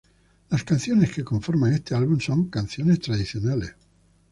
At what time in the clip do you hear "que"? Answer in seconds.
1.13-1.23